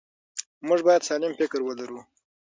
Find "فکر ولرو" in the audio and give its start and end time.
1.39-1.99